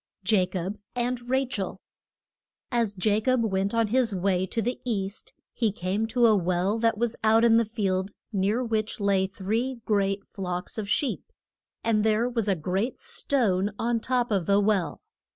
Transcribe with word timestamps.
JACOB 0.25 0.79
AND 0.95 1.29
RACHEL. 1.29 1.79
AS 2.71 2.95
Ja 3.05 3.19
cob 3.21 3.43
went 3.43 3.75
on 3.75 3.89
his 3.89 4.15
way 4.15 4.47
to 4.47 4.59
the 4.59 4.81
East 4.83 5.31
he 5.53 5.71
came 5.71 6.07
to 6.07 6.25
a 6.25 6.35
well 6.35 6.79
that 6.79 6.97
was 6.97 7.15
out 7.23 7.43
in 7.43 7.57
the 7.57 7.65
field, 7.65 8.09
near 8.33 8.63
which 8.63 8.99
lay 8.99 9.27
three 9.27 9.75
great 9.85 10.25
flocks 10.27 10.79
of 10.79 10.89
sheep. 10.89 11.31
And 11.83 12.03
there 12.03 12.27
was 12.27 12.47
a 12.47 12.55
great 12.55 12.99
stone 12.99 13.69
on 13.77 13.99
top 13.99 14.31
of 14.31 14.47
the 14.47 14.59
well. 14.59 15.01